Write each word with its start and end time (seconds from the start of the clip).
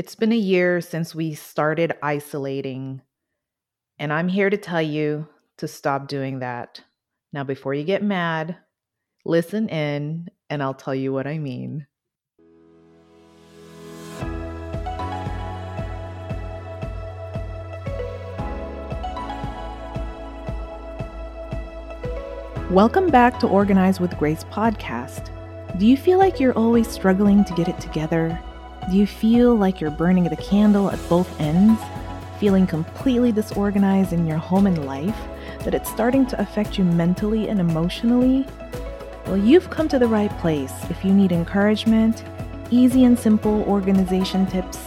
It's 0.00 0.14
been 0.14 0.32
a 0.32 0.34
year 0.34 0.80
since 0.80 1.14
we 1.14 1.34
started 1.34 1.92
isolating, 2.02 3.02
and 3.98 4.10
I'm 4.10 4.28
here 4.28 4.48
to 4.48 4.56
tell 4.56 4.80
you 4.80 5.28
to 5.58 5.68
stop 5.68 6.08
doing 6.08 6.38
that. 6.38 6.80
Now, 7.34 7.44
before 7.44 7.74
you 7.74 7.84
get 7.84 8.02
mad, 8.02 8.56
listen 9.26 9.68
in, 9.68 10.30
and 10.48 10.62
I'll 10.62 10.72
tell 10.72 10.94
you 10.94 11.12
what 11.12 11.26
I 11.26 11.36
mean. 11.36 11.86
Welcome 22.70 23.10
back 23.10 23.38
to 23.40 23.46
Organize 23.46 24.00
with 24.00 24.16
Grace 24.16 24.44
podcast. 24.44 25.28
Do 25.78 25.84
you 25.84 25.98
feel 25.98 26.18
like 26.18 26.40
you're 26.40 26.56
always 26.56 26.88
struggling 26.88 27.44
to 27.44 27.52
get 27.52 27.68
it 27.68 27.78
together? 27.80 28.42
Do 28.88 28.96
you 28.96 29.06
feel 29.06 29.54
like 29.54 29.80
you're 29.80 29.90
burning 29.90 30.24
the 30.24 30.36
candle 30.36 30.90
at 30.90 31.08
both 31.08 31.40
ends? 31.40 31.80
Feeling 32.40 32.66
completely 32.66 33.30
disorganized 33.30 34.12
in 34.12 34.26
your 34.26 34.38
home 34.38 34.66
and 34.66 34.86
life? 34.86 35.16
That 35.60 35.74
it's 35.74 35.90
starting 35.90 36.26
to 36.26 36.40
affect 36.40 36.78
you 36.78 36.84
mentally 36.84 37.48
and 37.48 37.60
emotionally? 37.60 38.46
Well, 39.26 39.36
you've 39.36 39.70
come 39.70 39.86
to 39.88 39.98
the 39.98 40.08
right 40.08 40.30
place 40.38 40.72
if 40.88 41.04
you 41.04 41.12
need 41.12 41.30
encouragement, 41.30 42.24
easy 42.70 43.04
and 43.04 43.16
simple 43.16 43.62
organization 43.64 44.46
tips, 44.46 44.78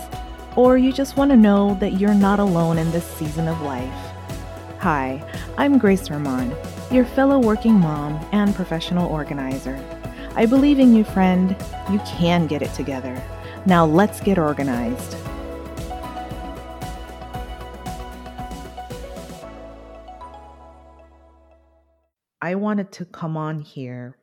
or 0.56 0.78
you 0.78 0.92
just 0.92 1.16
want 1.16 1.32
to 1.32 1.38
know 1.38 1.78
that 1.80 1.94
you're 1.94 2.14
not 2.14 2.40
alone 2.40 2.80
in 2.80 2.92
this 2.92 3.06
season 3.06 3.48
of 3.48 3.62
life. 3.62 3.94
Hi, 4.80 5.24
I'm 5.58 5.78
Grace 5.78 6.10
Ramon, 6.10 6.54
your 6.92 7.06
fellow 7.06 7.40
working 7.40 7.76
mom 7.76 8.20
and 8.34 8.54
professional 8.54 9.10
organizer. 9.10 9.80
I 10.36 10.46
believe 10.46 10.80
in 10.80 10.94
you, 10.96 11.04
friend. 11.04 11.56
You 11.90 12.00
can 12.00 12.48
get 12.48 12.62
it 12.62 12.74
together. 12.74 13.22
Now 13.66 13.86
let's 13.86 14.20
get 14.20 14.38
organized. 14.38 15.16
I 22.42 22.56
wanted 22.56 22.92
to 22.92 23.06
come 23.06 23.38
on 23.38 23.62
here 23.62 24.18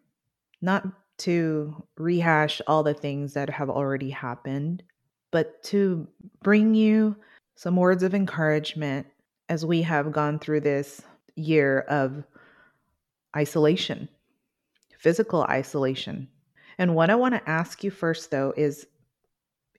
not 0.60 0.86
to 1.20 1.82
rehash 1.96 2.60
all 2.66 2.82
the 2.82 2.92
things 2.92 3.32
that 3.32 3.48
have 3.48 3.70
already 3.70 4.10
happened, 4.10 4.82
but 5.30 5.62
to 5.64 6.06
bring 6.42 6.74
you 6.74 7.16
some 7.54 7.76
words 7.76 8.02
of 8.02 8.14
encouragement 8.14 9.06
as 9.48 9.64
we 9.64 9.80
have 9.82 10.12
gone 10.12 10.38
through 10.38 10.60
this 10.60 11.00
year 11.34 11.80
of 11.88 12.24
isolation, 13.34 14.06
physical 14.98 15.44
isolation. 15.44 16.28
And 16.76 16.94
what 16.94 17.08
I 17.08 17.14
want 17.14 17.34
to 17.34 17.48
ask 17.48 17.82
you 17.82 17.90
first, 17.90 18.30
though, 18.30 18.52
is 18.54 18.86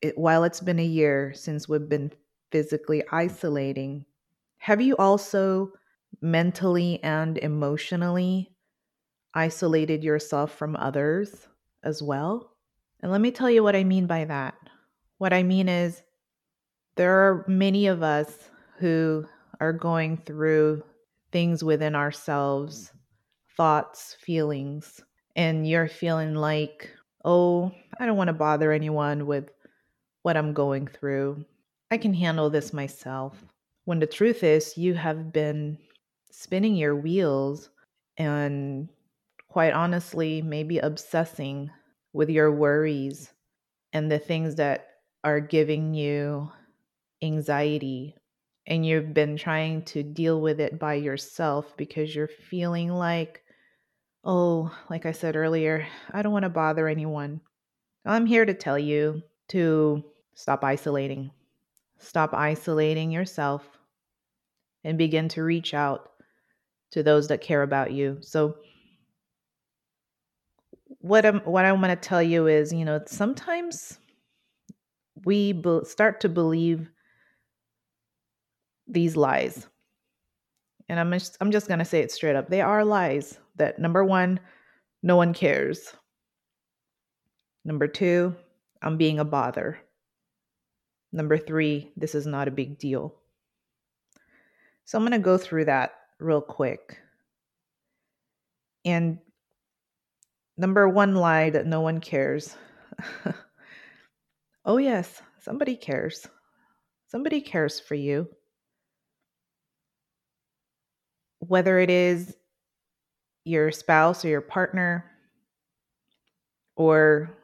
it, 0.01 0.17
while 0.17 0.43
it's 0.43 0.61
been 0.61 0.79
a 0.79 0.85
year 0.85 1.33
since 1.35 1.67
we've 1.67 1.89
been 1.89 2.11
physically 2.51 3.03
isolating, 3.11 4.05
have 4.57 4.81
you 4.81 4.95
also 4.97 5.71
mentally 6.21 7.01
and 7.03 7.37
emotionally 7.37 8.51
isolated 9.33 10.03
yourself 10.03 10.53
from 10.55 10.75
others 10.75 11.47
as 11.83 12.01
well? 12.01 12.51
And 13.01 13.11
let 13.11 13.21
me 13.21 13.31
tell 13.31 13.49
you 13.49 13.63
what 13.63 13.75
I 13.75 13.83
mean 13.83 14.05
by 14.05 14.25
that. 14.25 14.55
What 15.17 15.33
I 15.33 15.43
mean 15.43 15.69
is, 15.69 16.01
there 16.95 17.13
are 17.13 17.45
many 17.47 17.87
of 17.87 18.03
us 18.03 18.49
who 18.77 19.25
are 19.59 19.73
going 19.73 20.17
through 20.17 20.83
things 21.31 21.63
within 21.63 21.95
ourselves, 21.95 22.91
thoughts, 23.55 24.17
feelings, 24.19 25.01
and 25.35 25.67
you're 25.67 25.87
feeling 25.87 26.35
like, 26.35 26.89
oh, 27.23 27.71
I 27.99 28.05
don't 28.05 28.17
want 28.17 28.27
to 28.27 28.33
bother 28.33 28.71
anyone 28.71 29.25
with 29.25 29.49
what 30.23 30.37
I'm 30.37 30.53
going 30.53 30.87
through. 30.87 31.45
I 31.89 31.97
can 31.97 32.13
handle 32.13 32.49
this 32.49 32.73
myself. 32.73 33.43
When 33.85 33.99
the 33.99 34.07
truth 34.07 34.43
is, 34.43 34.77
you 34.77 34.93
have 34.93 35.33
been 35.33 35.77
spinning 36.31 36.75
your 36.75 36.95
wheels 36.95 37.69
and, 38.17 38.87
quite 39.49 39.73
honestly, 39.73 40.41
maybe 40.41 40.79
obsessing 40.79 41.69
with 42.13 42.29
your 42.29 42.51
worries 42.51 43.33
and 43.93 44.11
the 44.11 44.19
things 44.19 44.55
that 44.55 44.87
are 45.23 45.39
giving 45.39 45.93
you 45.93 46.51
anxiety. 47.21 48.15
And 48.67 48.85
you've 48.85 49.13
been 49.13 49.37
trying 49.37 49.83
to 49.85 50.03
deal 50.03 50.39
with 50.39 50.59
it 50.59 50.79
by 50.79 50.93
yourself 50.93 51.75
because 51.77 52.15
you're 52.15 52.27
feeling 52.27 52.89
like, 52.89 53.41
oh, 54.23 54.71
like 54.89 55.05
I 55.05 55.11
said 55.11 55.35
earlier, 55.35 55.87
I 56.11 56.21
don't 56.21 56.31
want 56.31 56.43
to 56.43 56.49
bother 56.49 56.87
anyone. 56.87 57.41
I'm 58.05 58.25
here 58.25 58.45
to 58.45 58.53
tell 58.53 58.77
you 58.79 59.23
to 59.51 60.03
stop 60.35 60.63
isolating. 60.63 61.31
Stop 61.99 62.33
isolating 62.33 63.11
yourself 63.11 63.67
and 64.83 64.97
begin 64.97 65.27
to 65.29 65.43
reach 65.43 65.73
out 65.73 66.11
to 66.91 67.03
those 67.03 67.27
that 67.27 67.41
care 67.41 67.63
about 67.63 67.91
you. 67.91 68.17
So 68.21 68.57
what 70.99 71.25
I'm 71.25 71.39
what 71.41 71.65
I 71.65 71.71
want 71.71 71.89
to 71.89 72.07
tell 72.07 72.21
you 72.21 72.47
is, 72.47 72.73
you 72.73 72.85
know, 72.85 73.01
sometimes 73.05 73.99
we 75.25 75.53
be- 75.53 75.81
start 75.83 76.21
to 76.21 76.29
believe 76.29 76.89
these 78.87 79.15
lies. 79.15 79.67
And 80.89 80.99
I'm 80.99 81.11
just 81.11 81.37
I'm 81.39 81.51
just 81.51 81.67
going 81.67 81.79
to 81.79 81.85
say 81.85 82.01
it 82.01 82.11
straight 82.11 82.35
up. 82.35 82.49
They 82.49 82.61
are 82.61 82.83
lies 82.83 83.37
that 83.55 83.79
number 83.79 84.03
1, 84.03 84.39
no 85.03 85.15
one 85.15 85.33
cares. 85.33 85.93
Number 87.63 87.87
2, 87.87 88.35
I'm 88.81 88.97
being 88.97 89.19
a 89.19 89.25
bother. 89.25 89.79
Number 91.11 91.37
three, 91.37 91.91
this 91.97 92.15
is 92.15 92.25
not 92.25 92.47
a 92.47 92.51
big 92.51 92.77
deal. 92.77 93.15
So 94.85 94.97
I'm 94.97 95.03
going 95.03 95.11
to 95.11 95.19
go 95.19 95.37
through 95.37 95.65
that 95.65 95.93
real 96.19 96.41
quick. 96.41 96.97
And 98.85 99.19
number 100.57 100.87
one 100.89 101.15
lie 101.15 101.49
that 101.49 101.67
no 101.67 101.81
one 101.81 101.99
cares. 101.99 102.55
oh, 104.65 104.77
yes, 104.77 105.21
somebody 105.39 105.75
cares. 105.75 106.27
Somebody 107.07 107.41
cares 107.41 107.79
for 107.79 107.95
you. 107.95 108.27
Whether 111.39 111.79
it 111.79 111.89
is 111.89 112.35
your 113.43 113.71
spouse 113.71 114.23
or 114.23 114.29
your 114.29 114.41
partner 114.41 115.05
or 116.75 117.37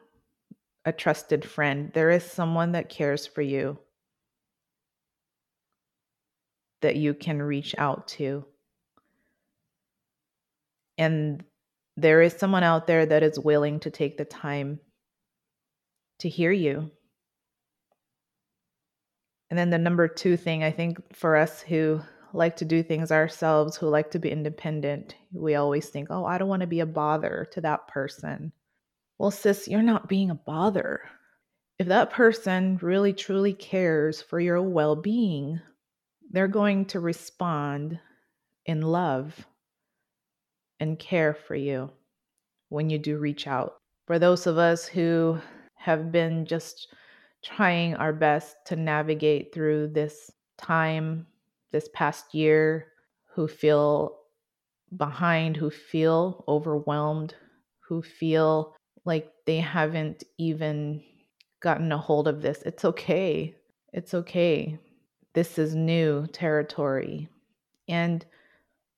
a 0.88 0.92
trusted 0.92 1.44
friend. 1.44 1.90
There 1.92 2.10
is 2.10 2.24
someone 2.24 2.72
that 2.72 2.88
cares 2.88 3.26
for 3.26 3.42
you 3.42 3.78
that 6.80 6.96
you 6.96 7.12
can 7.12 7.42
reach 7.42 7.74
out 7.76 8.08
to. 8.08 8.46
And 10.96 11.44
there 11.98 12.22
is 12.22 12.32
someone 12.32 12.62
out 12.62 12.86
there 12.86 13.04
that 13.04 13.22
is 13.22 13.38
willing 13.38 13.80
to 13.80 13.90
take 13.90 14.16
the 14.16 14.24
time 14.24 14.80
to 16.20 16.28
hear 16.30 16.52
you. 16.52 16.90
And 19.50 19.58
then 19.58 19.68
the 19.68 19.78
number 19.78 20.08
two 20.08 20.38
thing, 20.38 20.64
I 20.64 20.70
think 20.70 21.14
for 21.14 21.36
us 21.36 21.60
who 21.60 22.00
like 22.32 22.56
to 22.56 22.64
do 22.64 22.82
things 22.82 23.12
ourselves, 23.12 23.76
who 23.76 23.88
like 23.88 24.10
to 24.12 24.18
be 24.18 24.30
independent, 24.30 25.16
we 25.32 25.54
always 25.54 25.90
think, 25.90 26.08
oh, 26.10 26.24
I 26.24 26.38
don't 26.38 26.48
want 26.48 26.60
to 26.60 26.66
be 26.66 26.80
a 26.80 26.86
bother 26.86 27.46
to 27.52 27.60
that 27.60 27.88
person. 27.88 28.52
Well, 29.18 29.32
sis, 29.32 29.66
you're 29.66 29.82
not 29.82 30.08
being 30.08 30.30
a 30.30 30.36
bother. 30.36 31.02
If 31.78 31.88
that 31.88 32.10
person 32.10 32.78
really 32.80 33.12
truly 33.12 33.52
cares 33.52 34.22
for 34.22 34.38
your 34.38 34.62
well 34.62 34.94
being, 34.94 35.60
they're 36.30 36.48
going 36.48 36.84
to 36.86 37.00
respond 37.00 37.98
in 38.66 38.82
love 38.82 39.46
and 40.78 40.98
care 40.98 41.34
for 41.34 41.56
you 41.56 41.90
when 42.68 42.90
you 42.90 42.98
do 42.98 43.18
reach 43.18 43.46
out. 43.46 43.78
For 44.06 44.18
those 44.18 44.46
of 44.46 44.56
us 44.56 44.86
who 44.86 45.38
have 45.74 46.12
been 46.12 46.46
just 46.46 46.88
trying 47.44 47.94
our 47.94 48.12
best 48.12 48.56
to 48.66 48.76
navigate 48.76 49.52
through 49.52 49.88
this 49.88 50.30
time, 50.58 51.26
this 51.72 51.88
past 51.92 52.34
year, 52.34 52.88
who 53.34 53.48
feel 53.48 54.18
behind, 54.96 55.56
who 55.56 55.70
feel 55.70 56.44
overwhelmed, 56.48 57.34
who 57.80 58.02
feel 58.02 58.74
like 59.08 59.32
they 59.46 59.58
haven't 59.58 60.22
even 60.36 61.02
gotten 61.60 61.90
a 61.90 61.98
hold 61.98 62.28
of 62.28 62.42
this. 62.42 62.62
It's 62.62 62.84
okay. 62.84 63.56
It's 63.92 64.12
okay. 64.12 64.78
This 65.32 65.58
is 65.58 65.74
new 65.74 66.26
territory. 66.26 67.28
And 67.88 68.24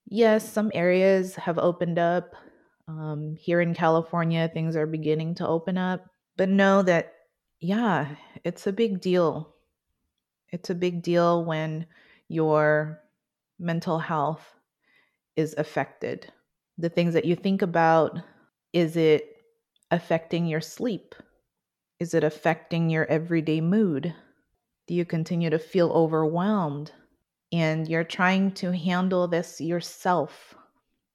yes, 0.06 0.52
some 0.52 0.70
areas 0.74 1.36
have 1.36 1.58
opened 1.58 1.98
up. 1.98 2.34
Um, 2.88 3.36
here 3.38 3.60
in 3.60 3.72
California, 3.72 4.50
things 4.52 4.74
are 4.74 4.86
beginning 4.86 5.36
to 5.36 5.46
open 5.46 5.78
up. 5.78 6.04
But 6.36 6.48
know 6.48 6.82
that, 6.82 7.12
yeah, 7.60 8.08
it's 8.42 8.66
a 8.66 8.72
big 8.72 9.00
deal. 9.00 9.54
It's 10.48 10.70
a 10.70 10.74
big 10.74 11.02
deal 11.02 11.44
when 11.44 11.86
your 12.26 13.00
mental 13.60 14.00
health 14.00 14.42
is 15.36 15.54
affected. 15.56 16.32
The 16.78 16.88
things 16.88 17.14
that 17.14 17.24
you 17.24 17.36
think 17.36 17.62
about 17.62 18.18
is 18.72 18.96
it 18.96 19.39
affecting 19.90 20.46
your 20.46 20.60
sleep? 20.60 21.14
Is 21.98 22.14
it 22.14 22.24
affecting 22.24 22.90
your 22.90 23.04
everyday 23.06 23.60
mood? 23.60 24.14
Do 24.86 24.94
you 24.94 25.04
continue 25.04 25.50
to 25.50 25.58
feel 25.58 25.90
overwhelmed? 25.90 26.92
And 27.52 27.88
you're 27.88 28.04
trying 28.04 28.52
to 28.52 28.72
handle 28.72 29.28
this 29.28 29.60
yourself 29.60 30.54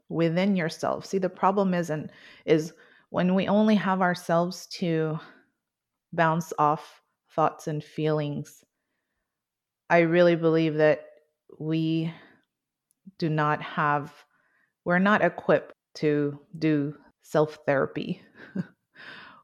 within 0.09 0.55
yourself. 0.55 1.05
See, 1.05 1.17
the 1.17 1.29
problem 1.29 1.73
isn't 1.73 2.11
is 2.45 2.73
when 3.09 3.35
we 3.35 3.47
only 3.47 3.75
have 3.75 4.01
ourselves 4.01 4.67
to 4.67 5.19
bounce 6.13 6.53
off 6.59 7.01
thoughts 7.35 7.67
and 7.67 7.83
feelings. 7.83 8.63
I 9.89 9.99
really 9.99 10.35
believe 10.35 10.75
that 10.75 11.05
we 11.59 12.13
do 13.17 13.29
not 13.29 13.61
have 13.61 14.13
we're 14.83 14.99
not 14.99 15.23
equipped 15.23 15.73
to 15.95 16.39
do 16.59 16.95
self 17.25 17.57
therapy. 17.65 18.21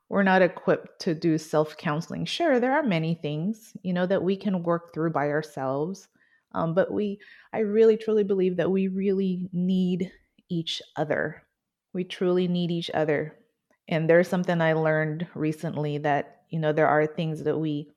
we're 0.09 0.23
not 0.23 0.41
equipped 0.41 0.99
to 1.01 1.15
do 1.15 1.37
self 1.37 1.75
counseling. 1.77 2.25
Sure, 2.25 2.59
there 2.59 2.73
are 2.73 2.83
many 2.83 3.15
things, 3.15 3.75
you 3.81 3.91
know, 3.91 4.05
that 4.05 4.23
we 4.23 4.37
can 4.37 4.63
work 4.63 4.93
through 4.93 5.11
by 5.11 5.29
ourselves. 5.29 6.07
Um, 6.53 6.73
but 6.73 6.91
we, 6.91 7.19
I 7.53 7.59
really 7.59 7.97
truly 7.97 8.23
believe 8.23 8.57
that 8.57 8.69
we 8.69 8.87
really 8.87 9.49
need 9.51 10.11
each 10.49 10.81
other. 10.95 11.43
We 11.93 12.03
truly 12.03 12.47
need 12.47 12.71
each 12.71 12.91
other. 12.93 13.37
And 13.87 14.09
there's 14.09 14.27
something 14.27 14.61
I 14.61 14.73
learned 14.73 15.27
recently 15.33 15.97
that, 15.99 16.41
you 16.49 16.59
know, 16.59 16.73
there 16.73 16.87
are 16.87 17.07
things 17.07 17.43
that 17.43 17.57
we 17.57 17.89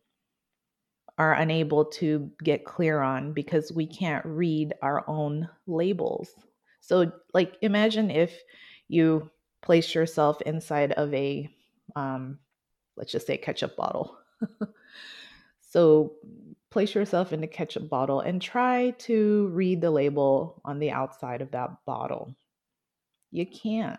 are 1.19 1.35
unable 1.35 1.85
to 1.85 2.31
get 2.43 2.65
clear 2.65 3.01
on 3.01 3.33
because 3.33 3.71
we 3.71 3.87
can't 3.87 4.25
read 4.25 4.73
our 4.83 5.05
own 5.09 5.49
labels. 5.67 6.31
So, 6.81 7.13
like, 7.33 7.57
imagine 7.61 8.11
if 8.11 8.41
you 8.89 9.31
place 9.65 9.95
yourself 9.95 10.43
inside 10.43 10.93
of 10.93 11.13
a, 11.15 11.49
um, 11.97 12.39
let's 12.97 13.11
just 13.11 13.27
say, 13.27 13.39
ketchup 13.39 13.75
bottle. 13.77 14.19
so, 15.61 16.13
place 16.71 16.95
yourself 16.95 17.33
in 17.33 17.43
a 17.45 17.47
ketchup 17.47 17.89
bottle 17.89 18.21
and 18.21 18.43
try 18.43 18.91
to 18.99 19.49
read 19.53 19.81
the 19.81 19.91
label 19.91 20.61
on 20.65 20.81
the 20.81 20.91
outside 20.91 21.41
of 21.41 21.51
that 21.53 21.71
bottle. 21.87 22.35
You 23.31 23.47
can't. 23.47 23.99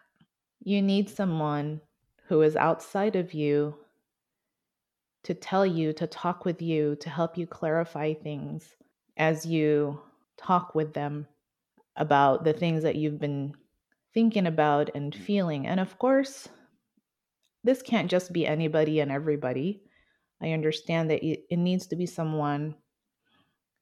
You 0.61 0.81
need 0.81 1.09
someone 1.09 1.79
who 2.27 2.41
is 2.41 2.55
outside 2.55 3.15
of 3.15 3.33
you 3.33 3.75
to 5.23 5.33
tell 5.33 5.65
you, 5.65 5.93
to 5.93 6.05
talk 6.05 6.45
with 6.45 6.61
you, 6.61 6.95
to 6.97 7.09
help 7.09 7.37
you 7.37 7.47
clarify 7.47 8.13
things 8.13 8.75
as 9.17 9.45
you 9.45 9.99
talk 10.37 10.75
with 10.75 10.93
them 10.93 11.25
about 11.95 12.43
the 12.43 12.53
things 12.53 12.83
that 12.83 12.95
you've 12.95 13.19
been 13.19 13.53
thinking 14.15 14.47
about 14.47 14.89
and 14.95 15.13
mm. 15.13 15.23
feeling. 15.23 15.67
And 15.67 15.79
of 15.79 15.99
course, 15.99 16.49
this 17.63 17.83
can't 17.83 18.09
just 18.09 18.33
be 18.33 18.47
anybody 18.47 19.01
and 19.01 19.11
everybody. 19.11 19.83
I 20.41 20.51
understand 20.51 21.11
that 21.11 21.23
it 21.23 21.57
needs 21.57 21.85
to 21.87 21.95
be 21.95 22.07
someone 22.07 22.75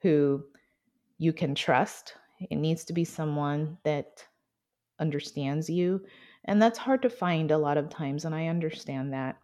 who 0.01 0.43
you 1.17 1.31
can 1.31 1.55
trust. 1.55 2.15
It 2.49 2.57
needs 2.57 2.83
to 2.85 2.93
be 2.93 3.05
someone 3.05 3.77
that 3.85 4.25
understands 4.99 5.69
you. 5.69 6.01
And 6.45 6.61
that's 6.61 6.77
hard 6.77 7.01
to 7.03 7.09
find 7.09 7.51
a 7.51 7.57
lot 7.57 7.77
of 7.77 7.89
times, 7.89 8.25
and 8.25 8.35
I 8.35 8.47
understand 8.47 9.13
that. 9.13 9.37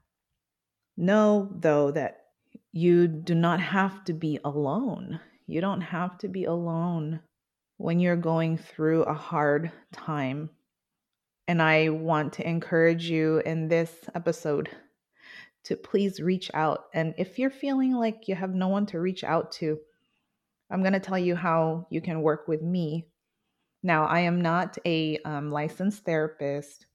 Know, 0.97 1.50
though, 1.56 1.92
that 1.92 2.25
you 2.74 3.07
do 3.07 3.35
not 3.35 3.62
have 3.62 4.03
to 4.06 4.13
be 4.13 4.39
alone. 4.44 5.19
You 5.47 5.62
don't 5.62 5.81
have 5.81 6.18
to 6.19 6.27
be 6.27 6.44
alone 6.44 7.21
when 7.77 8.00
you're 8.00 8.18
going 8.18 8.57
through 8.57 9.03
a 9.03 9.13
hard 9.13 9.71
time. 9.94 10.50
And 11.50 11.62
I 11.62 11.90
want 11.90 12.34
to 12.34 12.48
encourage 12.48 13.10
you 13.10 13.40
in 13.40 13.68
this 13.68 13.92
episode 14.13 14.69
to 15.66 15.75
please 15.75 16.22
reach 16.22 16.50
out. 16.54 16.86
And 16.94 17.13
if 17.18 17.38
you're 17.38 17.50
feeling 17.50 17.94
like 17.94 18.28
you 18.28 18.36
have 18.36 18.54
no 18.54 18.68
one 18.69 18.86
to 18.88 19.00
reach 19.00 19.24
out 19.24 19.51
to, 19.54 19.78
I'm 20.72 20.81
going 20.81 20.94
to 20.94 21.00
tell 21.00 21.18
you 21.18 21.36
how 21.36 21.88
you 21.90 22.01
can 22.01 22.22
work 22.22 22.48
with 22.48 22.62
me 22.62 23.07
now, 23.81 24.06
I 24.06 24.22
am 24.22 24.42
not 24.42 24.78
a 24.86 25.19
um, 25.19 25.51
licensed 25.51 26.04
therapist. 26.04 26.86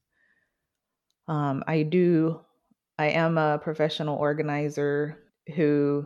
Um, 1.27 1.63
I 1.67 1.81
do, 1.81 2.41
I 2.99 3.07
am 3.07 3.37
a 3.37 3.57
professional 3.57 4.17
organizer 4.17 5.17
who 5.55 6.05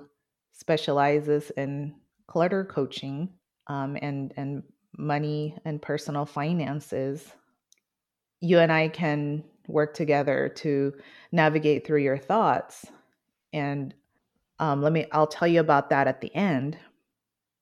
specializes 0.53 1.51
in 1.51 1.95
clutter 2.27 2.63
coaching 2.63 3.29
um, 3.67 3.97
and 4.01 4.33
and 4.37 4.63
money 4.97 5.57
and 5.65 5.81
personal 5.81 6.25
finances. 6.25 7.29
You 8.41 8.59
and 8.59 8.71
I 8.71 8.87
can 8.87 9.43
work 9.67 9.93
together 9.93 10.49
to 10.57 10.93
navigate 11.31 11.85
through 11.85 12.01
your 12.01 12.17
thoughts, 12.17 12.85
and 13.53 13.93
um, 14.59 14.81
let 14.81 14.93
me. 14.93 15.05
I'll 15.11 15.27
tell 15.27 15.47
you 15.47 15.59
about 15.59 15.89
that 15.89 16.07
at 16.07 16.21
the 16.21 16.33
end. 16.35 16.77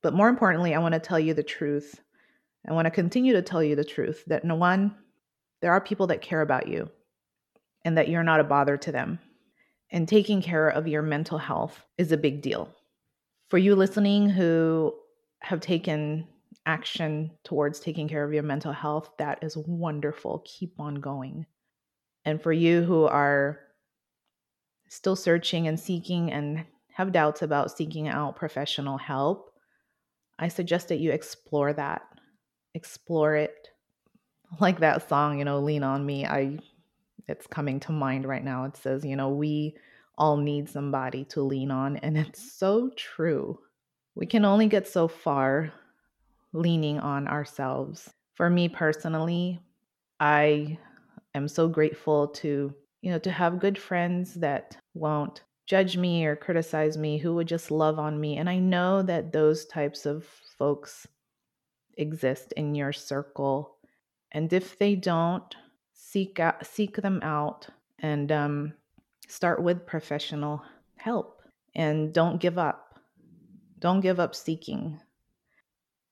But 0.02 0.14
more 0.14 0.30
importantly, 0.30 0.74
I 0.74 0.80
want 0.80 0.94
to 0.94 1.00
tell 1.00 1.20
you 1.20 1.34
the 1.34 1.44
truth 1.44 2.02
I 2.68 2.74
want 2.74 2.86
to 2.86 2.92
continue 2.92 3.34
to 3.34 3.42
tell 3.42 3.64
you 3.64 3.76
the 3.76 3.84
truth 3.84 4.24
that 4.28 4.44
no 4.44 4.56
one, 4.56 4.94
there 5.62 5.72
are 5.72 5.80
people 5.80 6.08
that 6.08 6.22
care 6.22 6.42
about 6.42 6.68
you 6.68 6.90
and 7.86 7.98
that 7.98 8.10
you're 8.10 8.24
not 8.24 8.42
a 8.42 8.44
bother 8.44 8.78
to 8.78 8.92
them. 8.92 9.20
And 9.90 10.08
taking 10.08 10.42
care 10.42 10.68
of 10.68 10.88
your 10.88 11.02
mental 11.02 11.38
health 11.38 11.86
is 11.98 12.12
a 12.12 12.18
big 12.18 12.42
deal. 12.42 12.70
For 13.50 13.58
you 13.58 13.74
listening 13.76 14.30
who 14.30 14.94
have 15.40 15.62
taken 15.62 16.28
action 16.68 17.32
towards 17.44 17.80
taking 17.80 18.08
care 18.08 18.24
of 18.24 18.34
your 18.34 18.44
mental 18.44 18.74
health, 18.74 19.10
that 19.18 19.40
is 19.42 19.58
wonderful. 19.58 20.44
Keep 20.46 20.80
on 20.80 20.96
going. 20.96 21.46
And 22.26 22.42
for 22.42 22.52
you 22.52 22.84
who 22.84 23.06
are 23.06 23.60
still 24.90 25.16
searching 25.16 25.68
and 25.68 25.80
seeking 25.80 26.32
and 26.32 26.66
have 26.94 27.12
doubts 27.12 27.42
about 27.42 27.76
seeking 27.76 28.08
out 28.08 28.36
professional 28.36 28.98
help, 28.98 29.52
I 30.38 30.50
suggest 30.50 30.90
that 30.90 31.00
you 31.00 31.12
explore 31.12 31.74
that 31.74 32.04
explore 32.78 33.36
it. 33.36 33.54
Like 34.62 34.80
that 34.80 35.10
song, 35.10 35.40
you 35.40 35.44
know, 35.44 35.60
Lean 35.60 35.84
on 35.84 36.06
Me. 36.06 36.26
I 36.26 36.60
it's 37.28 37.46
coming 37.48 37.82
to 37.82 37.92
mind 37.92 38.26
right 38.26 38.46
now. 38.46 38.64
It 38.64 38.78
says, 38.78 39.04
you 39.04 39.18
know, 39.18 39.28
we 39.28 39.76
all 40.18 40.38
need 40.38 40.70
somebody 40.70 41.26
to 41.26 41.42
lean 41.42 41.70
on 41.70 41.98
and 41.98 42.18
it's 42.18 42.54
so 42.54 42.90
true. 42.96 43.60
We 44.16 44.26
can 44.26 44.46
only 44.46 44.68
get 44.68 44.88
so 44.88 45.10
far 45.10 45.74
leaning 46.54 47.00
on 47.00 47.28
ourselves. 47.28 48.10
For 48.36 48.50
me 48.50 48.70
personally, 48.70 49.60
I 50.20 50.78
am 51.34 51.48
so 51.48 51.68
grateful 51.68 52.28
to, 52.30 52.74
you 53.02 53.12
know, 53.12 53.20
to 53.20 53.32
have 53.32 53.60
good 53.60 53.78
friends 53.78 54.36
that 54.36 54.78
won't 54.94 55.44
judge 55.66 55.98
me 55.98 56.26
or 56.26 56.36
criticize 56.36 56.98
me, 56.98 57.18
who 57.18 57.36
would 57.36 57.48
just 57.48 57.72
love 57.72 58.00
on 58.00 58.20
me. 58.20 58.38
And 58.38 58.50
I 58.50 58.58
know 58.58 59.02
that 59.02 59.34
those 59.34 59.66
types 59.66 60.06
of 60.06 60.26
folks 60.58 61.06
exist 61.98 62.54
in 62.54 62.74
your 62.74 62.94
circle. 62.94 63.78
And 64.32 64.52
if 64.54 64.78
they 64.78 64.96
don't, 64.96 65.56
seek 65.94 66.40
out 66.40 66.66
seek 66.66 66.96
them 66.96 67.20
out 67.22 67.68
and 68.00 68.32
um, 68.32 68.74
start 69.28 69.62
with 69.62 69.86
professional 69.86 70.64
help 70.96 71.42
and 71.76 72.14
don't 72.14 72.40
give 72.40 72.58
up. 72.58 73.00
Don't 73.80 74.02
give 74.02 74.20
up 74.20 74.36
seeking. 74.36 75.00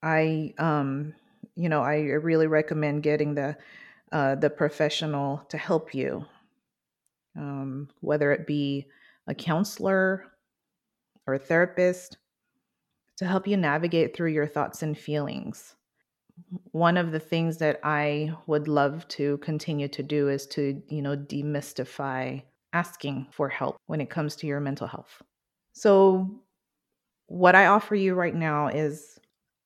I 0.04 0.54
um 0.58 1.14
you 1.56 1.70
know, 1.70 1.82
I 1.82 2.00
really 2.00 2.48
recommend 2.48 3.04
getting 3.04 3.36
the 3.36 3.58
uh, 4.12 4.36
the 4.36 4.50
professional 4.50 5.44
to 5.50 5.58
help 5.58 5.94
you, 5.94 6.25
um, 7.38 7.90
whether 8.02 8.32
it 8.32 8.46
be 8.46 8.88
a 9.28 9.34
counselor 9.34 10.25
or 11.28 11.34
a 11.34 11.40
therapist, 11.40 12.18
to 13.18 13.25
help 13.25 13.48
you 13.48 13.58
navigate 13.58 14.16
through 14.16 14.32
your 14.32 14.48
thoughts 14.48 14.84
and 14.84 14.98
feelings. 14.98 15.75
One 16.72 16.98
of 16.98 17.12
the 17.12 17.20
things 17.20 17.58
that 17.58 17.80
I 17.84 18.34
would 18.48 18.68
love 18.68 19.08
to 19.10 19.38
continue 19.38 19.88
to 19.90 20.04
do 20.04 20.30
is 20.30 20.46
to, 20.48 20.82
you 20.90 21.02
know, 21.02 21.16
demystify 21.16 22.44
asking 22.74 23.28
for 23.32 23.48
help 23.48 23.78
when 23.88 24.02
it 24.02 24.10
comes 24.10 24.36
to 24.38 24.48
your 24.48 24.60
mental 24.60 24.88
health. 24.88 25.22
So 25.74 26.30
what 27.28 27.56
I 27.56 27.68
offer 27.68 27.96
you 27.96 28.14
right 28.14 28.36
now 28.36 28.68
is 28.68 29.15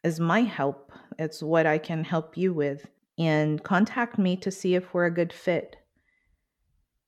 is 0.04 0.20
my 0.20 0.42
help. 0.42 0.92
It's 1.18 1.44
what 1.44 1.66
I 1.66 1.78
can 1.78 2.04
help 2.04 2.38
you 2.38 2.54
with 2.54 2.86
and 3.18 3.62
contact 3.64 4.18
me 4.18 4.38
to 4.38 4.52
see 4.52 4.76
if 4.76 4.94
we're 4.94 5.06
a 5.06 5.14
good 5.14 5.34
fit. 5.34 5.76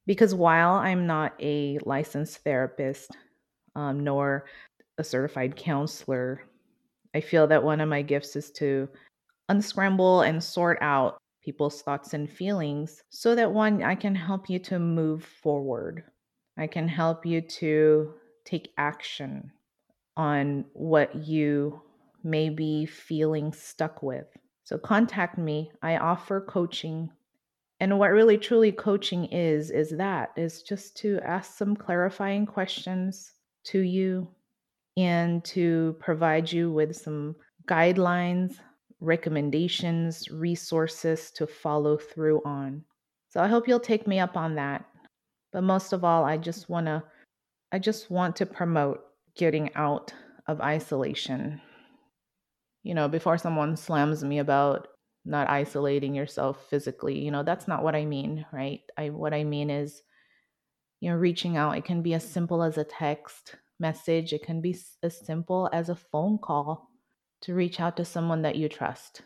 Because 0.05 0.35
while 0.35 0.73
I'm 0.73 1.07
not 1.07 1.33
a 1.39 1.79
licensed 1.85 2.39
therapist, 2.43 3.15
um, 3.75 4.03
nor 4.03 4.45
a 4.97 5.03
certified 5.03 5.55
counselor. 5.55 6.41
I 7.15 7.21
feel 7.21 7.47
that 7.47 7.63
one 7.63 7.81
of 7.81 7.89
my 7.89 8.01
gifts 8.01 8.35
is 8.35 8.51
to 8.51 8.87
unscramble 9.49 10.21
and 10.21 10.43
sort 10.43 10.77
out 10.81 11.17
people's 11.43 11.81
thoughts 11.81 12.13
and 12.13 12.29
feelings 12.29 13.01
so 13.09 13.35
that 13.35 13.51
one, 13.51 13.83
I 13.83 13.95
can 13.95 14.15
help 14.15 14.49
you 14.49 14.59
to 14.59 14.79
move 14.79 15.23
forward. 15.23 16.03
I 16.57 16.67
can 16.67 16.87
help 16.87 17.25
you 17.25 17.41
to 17.41 18.13
take 18.45 18.73
action 18.77 19.51
on 20.15 20.65
what 20.73 21.15
you 21.15 21.81
may 22.23 22.49
be 22.49 22.85
feeling 22.85 23.53
stuck 23.53 24.03
with. 24.03 24.27
So 24.63 24.77
contact 24.77 25.37
me. 25.37 25.71
I 25.81 25.97
offer 25.97 26.41
coaching. 26.41 27.09
And 27.79 27.97
what 27.97 28.11
really 28.11 28.37
truly 28.37 28.71
coaching 28.71 29.25
is, 29.25 29.71
is 29.71 29.89
that 29.97 30.31
is 30.35 30.61
just 30.61 30.95
to 30.97 31.19
ask 31.23 31.57
some 31.57 31.75
clarifying 31.75 32.45
questions 32.45 33.33
to 33.65 33.79
you 33.79 34.27
and 34.97 35.43
to 35.45 35.95
provide 35.99 36.51
you 36.51 36.71
with 36.71 36.95
some 36.95 37.35
guidelines, 37.65 38.57
recommendations, 38.99 40.29
resources 40.29 41.31
to 41.31 41.47
follow 41.47 41.97
through 41.97 42.41
on. 42.45 42.83
So 43.29 43.41
I 43.41 43.47
hope 43.47 43.67
you'll 43.67 43.79
take 43.79 44.07
me 44.07 44.19
up 44.19 44.37
on 44.37 44.55
that. 44.55 44.85
But 45.51 45.63
most 45.63 45.93
of 45.93 46.03
all, 46.03 46.23
I 46.23 46.37
just 46.37 46.69
want 46.69 46.85
to 46.85 47.03
I 47.73 47.79
just 47.79 48.11
want 48.11 48.35
to 48.37 48.45
promote 48.45 49.01
getting 49.35 49.73
out 49.75 50.13
of 50.47 50.59
isolation. 50.59 51.61
You 52.83 52.93
know, 52.95 53.07
before 53.07 53.37
someone 53.37 53.77
slams 53.77 54.23
me 54.23 54.39
about 54.39 54.87
not 55.23 55.49
isolating 55.49 56.15
yourself 56.15 56.67
physically, 56.69 57.19
you 57.19 57.31
know, 57.31 57.43
that's 57.43 57.67
not 57.67 57.83
what 57.83 57.95
I 57.95 58.05
mean, 58.05 58.45
right? 58.51 58.81
I 58.97 59.09
what 59.09 59.33
I 59.33 59.43
mean 59.43 59.69
is 59.69 60.01
you 61.01 61.09
know, 61.09 61.17
reaching 61.17 61.57
out. 61.57 61.77
It 61.77 61.83
can 61.83 62.01
be 62.01 62.13
as 62.13 62.27
simple 62.27 62.63
as 62.63 62.77
a 62.77 62.83
text 62.83 63.55
message, 63.79 64.31
it 64.31 64.43
can 64.43 64.61
be 64.61 64.77
as 65.03 65.17
simple 65.17 65.69
as 65.73 65.89
a 65.89 65.95
phone 65.95 66.37
call 66.37 66.89
to 67.41 67.55
reach 67.55 67.79
out 67.79 67.97
to 67.97 68.05
someone 68.05 68.43
that 68.43 68.55
you 68.55 68.69
trust 68.69 69.23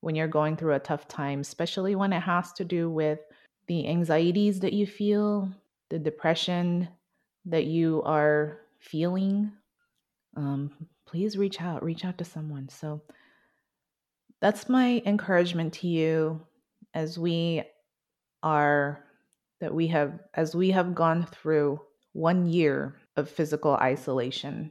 when 0.00 0.14
you're 0.14 0.28
going 0.28 0.56
through 0.56 0.74
a 0.74 0.80
tough 0.80 1.08
time, 1.08 1.40
especially 1.40 1.94
when 1.94 2.12
it 2.12 2.20
has 2.20 2.52
to 2.54 2.64
do 2.64 2.90
with 2.90 3.20
the 3.68 3.88
anxieties 3.88 4.60
that 4.60 4.72
you 4.72 4.86
feel, 4.86 5.48
the 5.90 5.98
depression 5.98 6.88
that 7.44 7.64
you 7.64 8.02
are 8.04 8.58
feeling. 8.80 9.52
Um, 10.36 10.72
please 11.06 11.36
reach 11.36 11.60
out, 11.60 11.82
reach 11.82 12.04
out 12.04 12.18
to 12.18 12.24
someone. 12.24 12.68
So 12.68 13.02
that's 14.40 14.68
my 14.68 15.02
encouragement 15.06 15.72
to 15.74 15.88
you 15.88 16.40
as 16.94 17.18
we 17.18 17.62
are 18.42 19.02
that 19.60 19.74
we 19.74 19.86
have 19.88 20.18
as 20.34 20.54
we 20.54 20.70
have 20.70 20.94
gone 20.94 21.26
through 21.26 21.80
one 22.12 22.46
year 22.46 22.96
of 23.16 23.30
physical 23.30 23.74
isolation. 23.74 24.70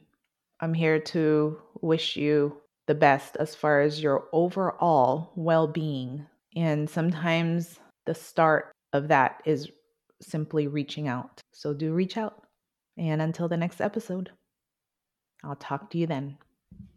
I'm 0.60 0.74
here 0.74 1.00
to 1.00 1.60
wish 1.82 2.16
you 2.16 2.58
the 2.88 2.96
best 2.96 3.36
as 3.38 3.56
far 3.56 3.82
as 3.82 4.02
your 4.02 4.26
overall 4.32 5.32
well 5.36 5.68
being. 5.68 6.26
And 6.56 6.90
sometimes 6.90 7.80
the 8.06 8.16
start 8.16 8.72
of 8.94 9.08
that 9.10 9.42
is 9.46 9.70
simply 10.22 10.68
reaching 10.68 11.08
out. 11.08 11.42
So 11.52 11.74
do 11.74 11.94
reach 11.94 12.18
out. 12.18 12.44
And 12.98 13.22
until 13.22 13.48
the 13.50 13.58
next 13.58 13.82
episode, 13.82 14.32
I'll 15.46 15.56
talk 15.56 15.90
to 15.92 15.98
you 15.98 16.08
then. 16.08 16.38